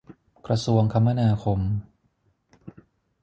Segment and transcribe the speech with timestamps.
[0.47, 1.59] กระทรวงคมนาคม